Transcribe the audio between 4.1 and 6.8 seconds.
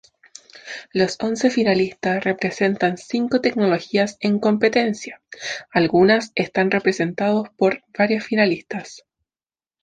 en competencia, algunas están